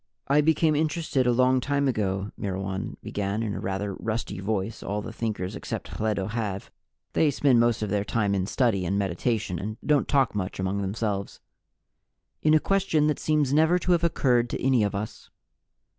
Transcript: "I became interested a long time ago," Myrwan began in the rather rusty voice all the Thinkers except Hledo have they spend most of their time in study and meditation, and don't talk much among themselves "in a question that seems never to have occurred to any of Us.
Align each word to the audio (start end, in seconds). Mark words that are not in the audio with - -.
"I 0.27 0.41
became 0.41 0.75
interested 0.75 1.27
a 1.27 1.31
long 1.31 1.59
time 1.61 1.87
ago," 1.87 2.31
Myrwan 2.35 2.97
began 3.03 3.43
in 3.43 3.53
the 3.53 3.59
rather 3.59 3.93
rusty 3.93 4.39
voice 4.39 4.81
all 4.81 5.03
the 5.03 5.13
Thinkers 5.13 5.55
except 5.55 5.89
Hledo 5.89 6.25
have 6.31 6.71
they 7.13 7.29
spend 7.29 7.59
most 7.59 7.83
of 7.83 7.91
their 7.91 8.03
time 8.03 8.33
in 8.33 8.47
study 8.47 8.83
and 8.83 8.97
meditation, 8.97 9.59
and 9.59 9.77
don't 9.85 10.07
talk 10.07 10.33
much 10.33 10.59
among 10.59 10.81
themselves 10.81 11.39
"in 12.41 12.55
a 12.55 12.59
question 12.59 13.05
that 13.05 13.19
seems 13.19 13.53
never 13.53 13.77
to 13.77 13.91
have 13.91 14.03
occurred 14.03 14.49
to 14.49 14.63
any 14.63 14.81
of 14.81 14.95
Us. 14.95 15.29